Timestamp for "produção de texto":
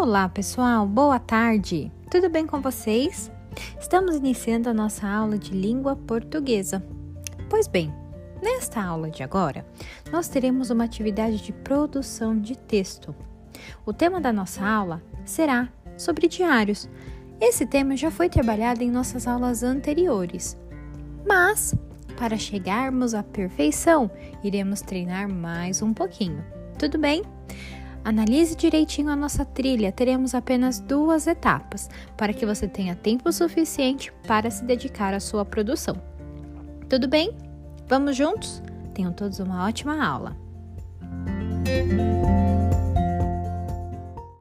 11.52-13.12